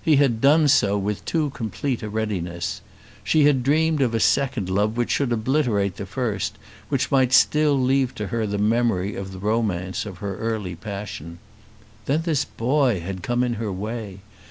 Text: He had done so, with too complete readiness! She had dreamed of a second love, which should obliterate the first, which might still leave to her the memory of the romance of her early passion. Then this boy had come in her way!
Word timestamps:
He 0.00 0.16
had 0.16 0.40
done 0.40 0.68
so, 0.68 0.96
with 0.96 1.22
too 1.26 1.50
complete 1.50 2.00
readiness! 2.00 2.80
She 3.22 3.44
had 3.44 3.62
dreamed 3.62 4.00
of 4.00 4.14
a 4.14 4.20
second 4.20 4.70
love, 4.70 4.96
which 4.96 5.10
should 5.10 5.32
obliterate 5.32 5.96
the 5.96 6.06
first, 6.06 6.56
which 6.88 7.10
might 7.10 7.30
still 7.34 7.78
leave 7.78 8.14
to 8.14 8.28
her 8.28 8.46
the 8.46 8.56
memory 8.56 9.14
of 9.14 9.32
the 9.32 9.38
romance 9.38 10.06
of 10.06 10.16
her 10.16 10.38
early 10.38 10.76
passion. 10.76 11.40
Then 12.06 12.22
this 12.22 12.46
boy 12.46 13.00
had 13.00 13.22
come 13.22 13.44
in 13.44 13.54
her 13.60 13.70
way! 13.70 14.20